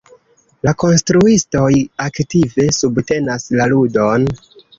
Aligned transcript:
La 0.67 0.71
konstruistoj 0.83 1.67
aktive 2.07 2.67
subtenas 2.79 3.47
la 3.61 3.71
ludon. 3.77 4.29